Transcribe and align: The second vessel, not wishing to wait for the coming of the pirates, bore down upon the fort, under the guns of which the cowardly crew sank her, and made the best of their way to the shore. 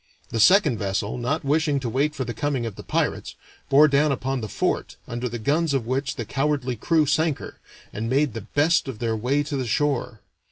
The 0.29 0.39
second 0.39 0.79
vessel, 0.79 1.15
not 1.19 1.43
wishing 1.45 1.79
to 1.81 1.87
wait 1.87 2.15
for 2.15 2.25
the 2.25 2.33
coming 2.33 2.65
of 2.65 2.75
the 2.75 2.81
pirates, 2.81 3.35
bore 3.69 3.87
down 3.87 4.11
upon 4.11 4.41
the 4.41 4.49
fort, 4.49 4.95
under 5.07 5.29
the 5.29 5.37
guns 5.37 5.75
of 5.75 5.85
which 5.85 6.15
the 6.15 6.25
cowardly 6.25 6.75
crew 6.75 7.05
sank 7.05 7.37
her, 7.37 7.59
and 7.93 8.09
made 8.09 8.33
the 8.33 8.41
best 8.41 8.87
of 8.87 8.97
their 8.97 9.15
way 9.15 9.43
to 9.43 9.55
the 9.55 9.67
shore. 9.67 10.21